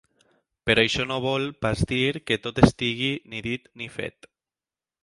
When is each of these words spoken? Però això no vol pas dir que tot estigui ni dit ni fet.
Però 0.69 0.85
això 0.87 1.05
no 1.09 1.17
vol 1.25 1.45
pas 1.67 1.83
dir 1.93 2.09
que 2.31 2.39
tot 2.47 2.63
estigui 2.69 3.13
ni 3.35 3.45
dit 3.51 3.71
ni 3.83 3.93
fet. 4.01 4.33